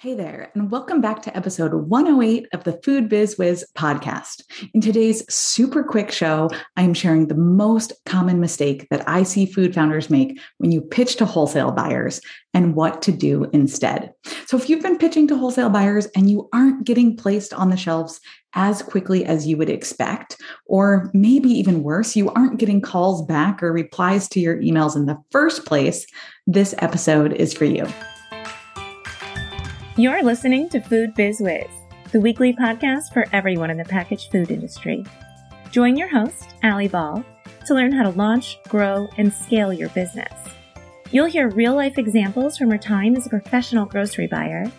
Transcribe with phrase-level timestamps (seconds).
[0.00, 4.44] Hey there, and welcome back to episode 108 of the Food Biz Wiz podcast.
[4.72, 9.74] In today's super quick show, I'm sharing the most common mistake that I see food
[9.74, 12.20] founders make when you pitch to wholesale buyers
[12.54, 14.12] and what to do instead.
[14.46, 17.76] So, if you've been pitching to wholesale buyers and you aren't getting placed on the
[17.76, 18.20] shelves
[18.54, 20.36] as quickly as you would expect,
[20.66, 25.06] or maybe even worse, you aren't getting calls back or replies to your emails in
[25.06, 26.06] the first place,
[26.46, 27.84] this episode is for you.
[29.98, 31.66] You're listening to Food Biz Wiz,
[32.12, 35.04] the weekly podcast for everyone in the packaged food industry.
[35.72, 37.24] Join your host, Alli Ball,
[37.66, 40.32] to learn how to launch, grow, and scale your business.
[41.10, 44.70] You'll hear real life examples from her time as a professional grocery buyer,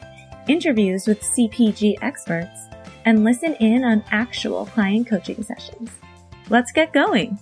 [0.47, 2.69] interviews with CPG experts,
[3.03, 5.89] and listen in on actual client coaching sessions.
[6.49, 7.37] Let's get going.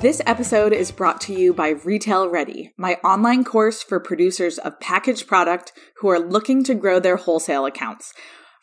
[0.00, 4.78] This episode is brought to you by Retail Ready, my online course for producers of
[4.78, 8.12] packaged product who are looking to grow their wholesale accounts.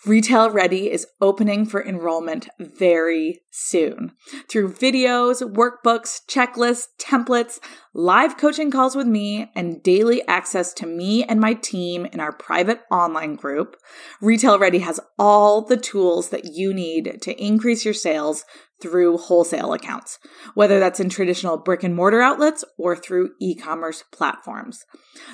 [0.06, 4.14] Retail Ready is opening for enrollment very soon.
[4.48, 7.60] Through videos, workbooks, checklists, templates,
[7.98, 12.34] live coaching calls with me, and daily access to me and my team in our
[12.34, 13.78] private online group,
[14.20, 18.44] Retail Ready has all the tools that you need to increase your sales
[18.82, 20.20] through wholesale accounts,
[20.54, 24.84] whether that's in traditional brick and mortar outlets or through e commerce platforms.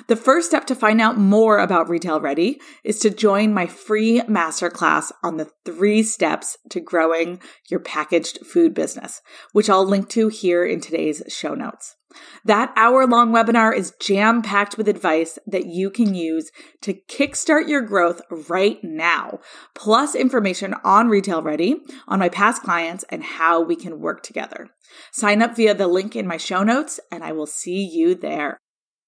[0.06, 4.20] The first step to find out more about Retail Ready is to join my free
[4.28, 9.20] masterclass on the three steps to growing your packaged food business,
[9.52, 11.96] which I'll link to here in today's show notes.
[12.44, 16.50] That hour long webinar is jam packed with advice that you can use
[16.82, 19.40] to kickstart your growth right now,
[19.74, 21.76] plus information on Retail Ready,
[22.08, 24.68] on my past clients, and how we can work together.
[25.10, 28.58] Sign up via the link in my show notes, and I will see you there.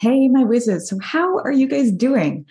[0.05, 0.87] Hey, my whizzes.
[0.87, 2.45] So, how are you guys doing?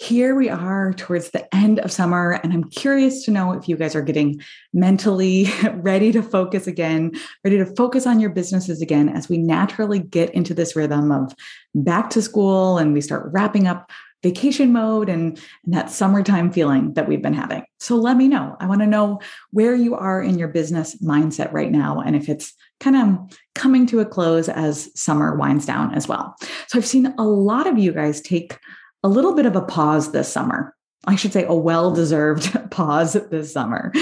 [0.00, 3.76] here we are towards the end of summer, and I'm curious to know if you
[3.76, 4.40] guys are getting
[4.72, 9.98] mentally ready to focus again, ready to focus on your businesses again as we naturally
[9.98, 11.34] get into this rhythm of
[11.74, 13.90] back to school and we start wrapping up
[14.22, 17.64] vacation mode and, and, that summertime feeling that we've been having.
[17.78, 18.56] So let me know.
[18.60, 19.20] I want to know
[19.50, 23.86] where you are in your business mindset right now and if it's kind of coming
[23.86, 26.34] to a close as summer winds down as well.
[26.68, 28.58] So I've seen a lot of you guys take
[29.02, 30.74] a little bit of a pause this summer.
[31.06, 33.92] I should say a well deserved pause this summer.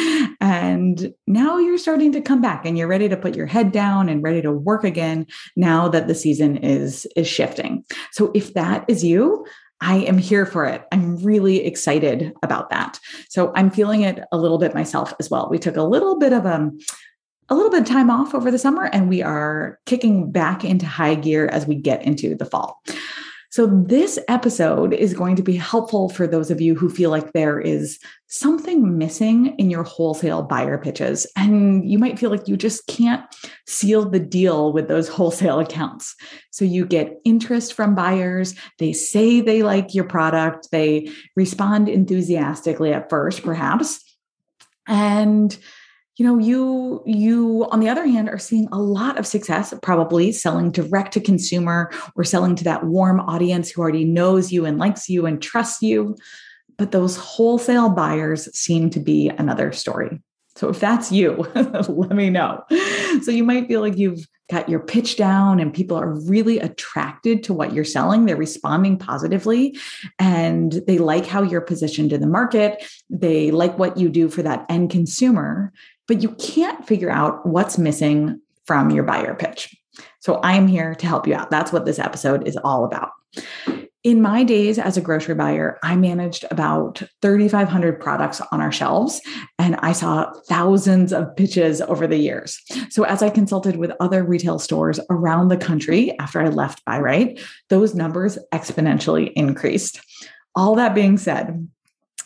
[0.40, 4.08] And now you're starting to come back and you're ready to put your head down
[4.08, 5.26] and ready to work again
[5.56, 7.84] now that the season is is shifting.
[8.12, 9.46] So if that is you,
[9.80, 10.84] I am here for it.
[10.90, 12.98] I'm really excited about that.
[13.28, 15.48] So I'm feeling it a little bit myself as well.
[15.50, 16.78] We took a little bit of a um,
[17.48, 20.84] a little bit of time off over the summer and we are kicking back into
[20.84, 22.82] high gear as we get into the fall.
[23.56, 27.32] So, this episode is going to be helpful for those of you who feel like
[27.32, 31.26] there is something missing in your wholesale buyer pitches.
[31.36, 33.24] And you might feel like you just can't
[33.66, 36.14] seal the deal with those wholesale accounts.
[36.50, 38.54] So, you get interest from buyers.
[38.78, 44.04] They say they like your product, they respond enthusiastically at first, perhaps.
[44.86, 45.56] And
[46.16, 50.32] you know you you on the other hand are seeing a lot of success probably
[50.32, 54.78] selling direct to consumer or selling to that warm audience who already knows you and
[54.78, 56.16] likes you and trusts you.
[56.78, 60.20] But those wholesale buyers seem to be another story.
[60.56, 62.64] So if that's you let me know.
[63.22, 67.42] So you might feel like you've got your pitch down and people are really attracted
[67.42, 68.24] to what you're selling.
[68.24, 69.76] They're responding positively
[70.18, 72.84] and they like how you're positioned in the market.
[73.10, 75.72] They like what you do for that end consumer
[76.08, 79.76] but you can't figure out what's missing from your buyer pitch.
[80.20, 81.50] So I'm here to help you out.
[81.50, 83.10] That's what this episode is all about.
[84.06, 89.20] In my days as a grocery buyer, I managed about 3,500 products on our shelves,
[89.58, 92.60] and I saw thousands of pitches over the years.
[92.88, 97.40] So, as I consulted with other retail stores around the country after I left Bi-Rite,
[97.68, 100.00] those numbers exponentially increased.
[100.54, 101.68] All that being said,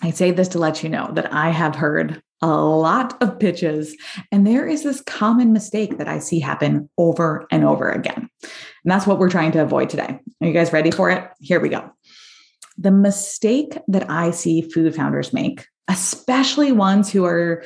[0.03, 3.97] I say this to let you know that I have heard a lot of pitches.
[4.33, 8.31] And there is this common mistake that I see happen over and over again.
[8.43, 10.19] And that's what we're trying to avoid today.
[10.41, 11.29] Are you guys ready for it?
[11.41, 11.91] Here we go.
[12.79, 17.63] The mistake that I see food founders make, especially ones who are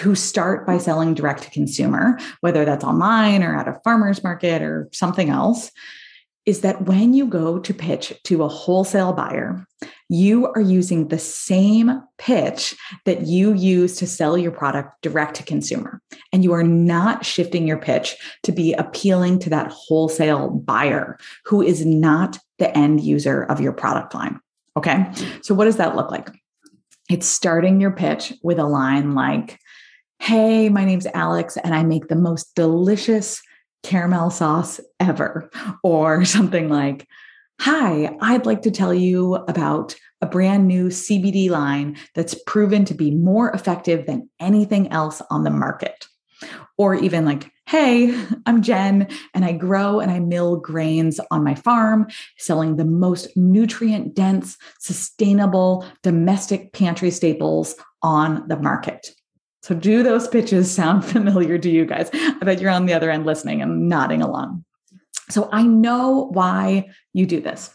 [0.00, 4.60] who start by selling direct to consumer, whether that's online or at a farmer's market
[4.60, 5.70] or something else,
[6.48, 9.66] is that when you go to pitch to a wholesale buyer,
[10.08, 12.74] you are using the same pitch
[13.04, 16.00] that you use to sell your product direct to consumer.
[16.32, 21.60] And you are not shifting your pitch to be appealing to that wholesale buyer who
[21.60, 24.40] is not the end user of your product line.
[24.74, 25.06] Okay.
[25.42, 26.30] So, what does that look like?
[27.10, 29.58] It's starting your pitch with a line like,
[30.18, 33.42] Hey, my name's Alex, and I make the most delicious
[33.82, 35.50] caramel sauce ever.
[35.82, 37.06] Or something like,
[37.60, 42.94] Hi, I'd like to tell you about a brand new CBD line that's proven to
[42.94, 46.06] be more effective than anything else on the market.
[46.76, 48.16] Or even like, hey,
[48.46, 53.36] I'm Jen, and I grow and I mill grains on my farm, selling the most
[53.36, 59.12] nutrient dense, sustainable domestic pantry staples on the market.
[59.62, 62.10] So, do those pitches sound familiar to you guys?
[62.12, 64.64] I bet you're on the other end listening and nodding along.
[65.30, 67.74] So I know why you do this.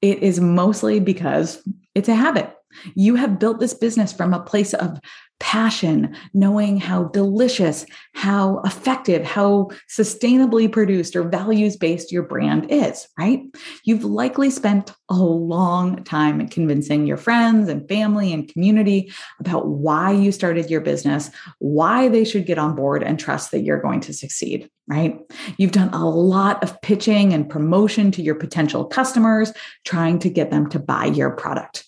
[0.00, 2.54] It is mostly because it's a habit.
[2.94, 5.00] You have built this business from a place of
[5.40, 7.84] passion, knowing how delicious,
[8.14, 13.42] how effective, how sustainably produced or values based your brand is, right?
[13.84, 20.12] You've likely spent a long time convincing your friends and family and community about why
[20.12, 24.00] you started your business, why they should get on board and trust that you're going
[24.00, 25.20] to succeed, right?
[25.58, 29.52] You've done a lot of pitching and promotion to your potential customers,
[29.84, 31.83] trying to get them to buy your product.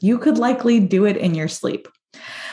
[0.00, 1.88] You could likely do it in your sleep.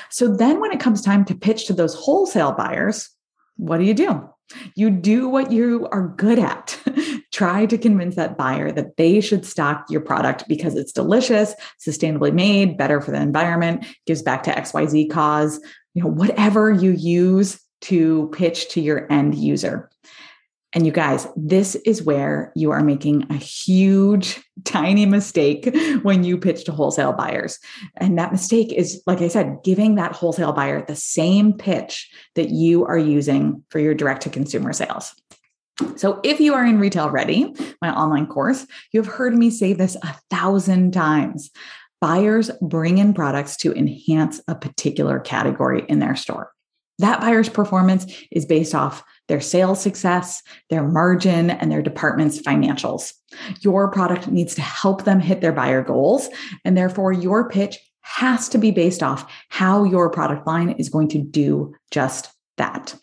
[0.09, 3.09] So then when it comes time to pitch to those wholesale buyers,
[3.57, 4.29] what do you do?
[4.75, 6.79] You do what you are good at.
[7.31, 11.53] Try to convince that buyer that they should stock your product because it's delicious,
[11.85, 15.59] sustainably made, better for the environment, gives back to XYZ cause,
[15.93, 19.89] you know, whatever you use to pitch to your end user.
[20.73, 24.43] And you guys, this is where you are making a huge,
[24.75, 27.59] tiny mistake when you pitch to wholesale buyers.
[27.97, 32.49] And that mistake is, like I said, giving that wholesale buyer the same pitch that
[32.49, 35.13] you are using for your direct to consumer sales.
[35.97, 39.73] So, if you are in Retail Ready, my online course, you have heard me say
[39.73, 41.51] this a thousand times.
[41.99, 46.51] Buyers bring in products to enhance a particular category in their store.
[46.99, 53.13] That buyer's performance is based off their sales success, their margin, and their department's financials.
[53.61, 56.29] Your product needs to help them hit their buyer goals,
[56.63, 61.07] and therefore your pitch has to be based off how your product line is going
[61.09, 62.95] to do just that.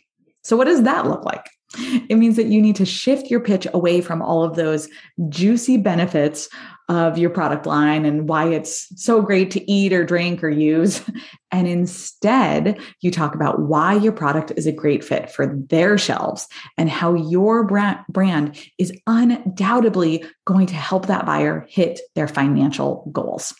[0.42, 1.50] So, what does that look like?
[1.74, 4.88] It means that you need to shift your pitch away from all of those
[5.28, 6.48] juicy benefits
[6.88, 11.02] of your product line and why it's so great to eat or drink or use.
[11.54, 16.48] And instead, you talk about why your product is a great fit for their shelves
[16.78, 17.62] and how your
[18.08, 23.54] brand is undoubtedly going to help that buyer hit their financial goals.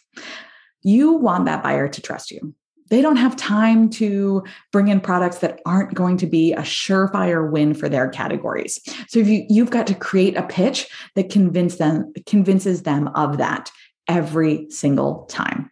[0.81, 2.55] You want that buyer to trust you
[2.93, 7.51] they don't have time to bring in products that aren't going to be a surefire
[7.51, 8.79] win for their categories.
[9.09, 13.39] So if you you've got to create a pitch that convince them convinces them of
[13.39, 13.71] that
[14.09, 15.71] every single time.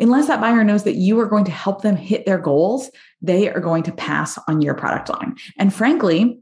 [0.00, 2.90] Unless that buyer knows that you are going to help them hit their goals,
[3.20, 5.36] they are going to pass on your product line.
[5.58, 6.40] And frankly,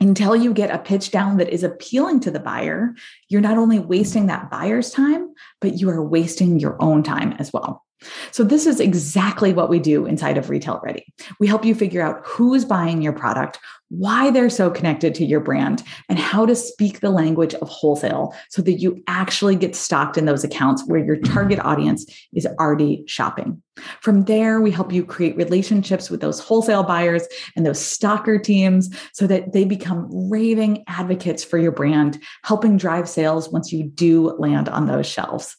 [0.00, 2.94] until you get a pitch down that is appealing to the buyer,
[3.28, 7.52] you're not only wasting that buyer's time, but you are wasting your own time as
[7.52, 7.84] well.
[8.30, 11.12] So, this is exactly what we do inside of Retail Ready.
[11.40, 13.58] We help you figure out who's buying your product,
[13.88, 18.34] why they're so connected to your brand, and how to speak the language of wholesale
[18.50, 23.04] so that you actually get stocked in those accounts where your target audience is already
[23.06, 23.62] shopping.
[24.00, 28.90] From there, we help you create relationships with those wholesale buyers and those stalker teams
[29.12, 34.32] so that they become raving advocates for your brand, helping drive sales once you do
[34.38, 35.56] land on those shelves.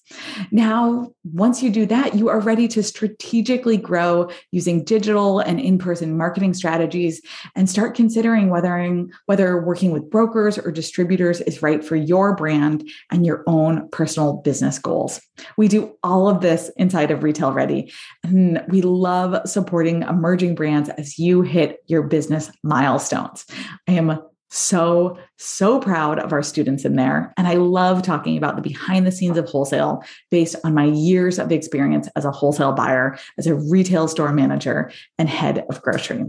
[0.51, 5.77] Now, once you do that, you are ready to strategically grow using digital and in
[5.77, 7.22] person marketing strategies
[7.56, 12.90] and start considering whether, whether working with brokers or distributors is right for your brand
[13.12, 15.22] and your own personal business goals.
[15.58, 17.92] We do all of this inside of Retail Ready.
[18.24, 23.46] And we love supporting emerging brands as you hit your business milestones.
[23.88, 24.20] I am
[24.52, 27.34] so, so proud of our students in there.
[27.38, 31.38] And I love talking about the behind the scenes of wholesale based on my years
[31.38, 36.26] of experience as a wholesale buyer, as a retail store manager, and head of grocery.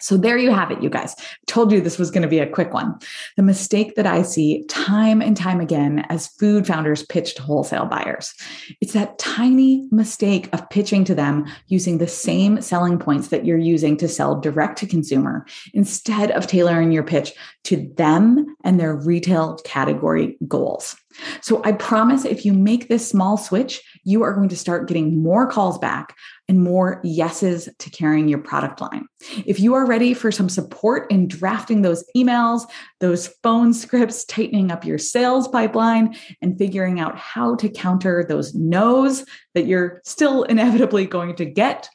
[0.00, 1.14] So there you have it, you guys.
[1.46, 2.98] Told you this was going to be a quick one.
[3.36, 7.86] The mistake that I see time and time again as food founders pitch to wholesale
[7.86, 8.34] buyers.
[8.80, 13.58] It's that tiny mistake of pitching to them using the same selling points that you're
[13.58, 17.32] using to sell direct to consumer instead of tailoring your pitch
[17.64, 20.96] to them and their retail category goals.
[21.40, 25.22] So I promise if you make this small switch, you are going to start getting
[25.22, 26.16] more calls back
[26.48, 29.06] and more yeses to carrying your product line.
[29.46, 32.62] If you are ready for some support in drafting those emails,
[33.00, 38.54] those phone scripts, tightening up your sales pipeline, and figuring out how to counter those
[38.54, 39.24] no's
[39.54, 41.88] that you're still inevitably going to get,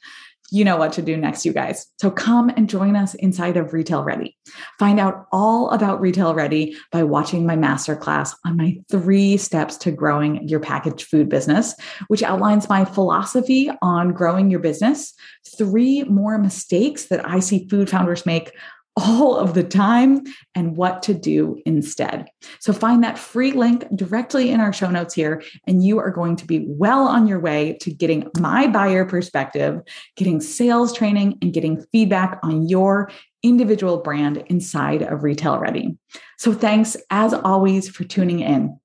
[0.52, 1.88] you know what to do next, you guys.
[2.00, 4.38] So come and join us inside of Retail Ready.
[4.78, 9.92] Find out all about Retail Ready by watching my masterclass on my three steps to
[9.92, 11.76] growing your packaged food business,
[12.08, 15.14] which outlines my philosophy on growing your business,
[15.58, 18.52] three more mistakes that I see food founders make
[19.00, 20.24] all of the time
[20.56, 22.28] and what to do instead.
[22.60, 26.36] So find that free link directly in our show notes here, and you are going
[26.38, 29.82] to be well on your way to getting my buyer perspective,
[30.16, 35.98] getting sales training, and getting feedback on your individual brand inside of Retail Ready.
[36.38, 38.78] So thanks as always for tuning in.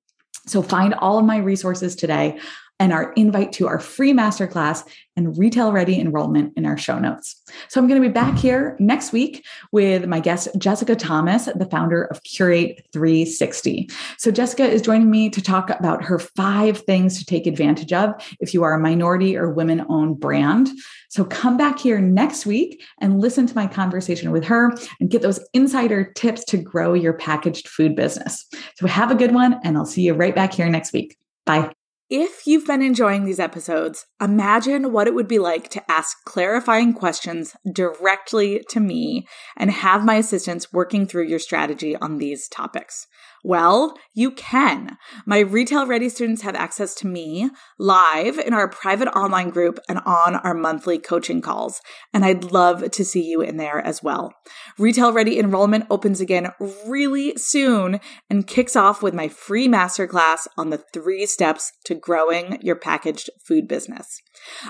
[0.46, 2.38] So find all of my resources today
[2.80, 4.84] and our invite to our free masterclass
[5.16, 7.40] and retail ready enrollment in our show notes.
[7.68, 11.68] So I'm going to be back here next week with my guest, Jessica Thomas, the
[11.70, 13.88] founder of Curate 360.
[14.18, 18.10] So Jessica is joining me to talk about her five things to take advantage of
[18.40, 20.68] if you are a minority or women owned brand.
[21.10, 25.22] So come back here next week and listen to my conversation with her and get
[25.22, 28.46] those insider tips to grow your packaged food business.
[28.76, 31.16] So have a good one, and I'll see you right back here next week.
[31.46, 31.72] Bye.
[32.16, 36.92] If you've been enjoying these episodes, imagine what it would be like to ask clarifying
[36.92, 43.08] questions directly to me and have my assistants working through your strategy on these topics.
[43.46, 44.96] Well, you can.
[45.26, 49.98] My retail ready students have access to me live in our private online group and
[50.06, 51.82] on our monthly coaching calls.
[52.14, 54.32] And I'd love to see you in there as well.
[54.78, 56.52] Retail ready enrollment opens again
[56.86, 62.58] really soon and kicks off with my free masterclass on the three steps to growing
[62.62, 64.22] your packaged food business.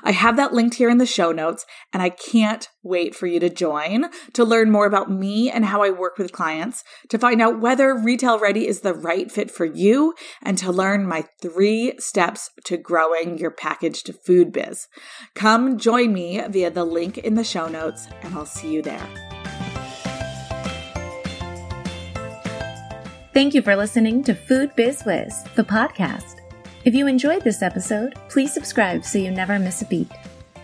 [0.03, 3.41] I have that linked here in the show notes, and I can't wait for you
[3.41, 7.41] to join to learn more about me and how I work with clients, to find
[7.41, 11.95] out whether Retail Ready is the right fit for you, and to learn my three
[11.99, 14.87] steps to growing your packaged food biz.
[15.35, 19.09] Come join me via the link in the show notes, and I'll see you there.
[23.33, 26.37] Thank you for listening to Food Biz Wiz, the podcast.
[26.85, 30.09] If you enjoyed this episode, please subscribe so you never miss a beat.